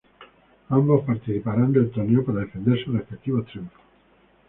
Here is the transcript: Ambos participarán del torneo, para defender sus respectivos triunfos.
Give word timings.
Ambos 0.69 1.03
participarán 1.05 1.71
del 1.73 1.91
torneo, 1.91 2.25
para 2.25 2.39
defender 2.39 2.83
sus 2.83 2.95
respectivos 2.95 3.45
triunfos. 3.45 3.79